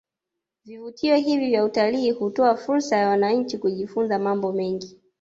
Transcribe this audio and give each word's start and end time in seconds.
Vivutio 0.65 1.15
hivi 1.15 1.45
vya 1.47 1.63
utalii 1.65 2.11
hutoa 2.11 2.55
fursa 2.55 2.97
ya 2.97 3.09
wananchi 3.09 3.57
kujifunza 3.57 4.19
mambo 4.19 4.51
mengi 4.51 4.99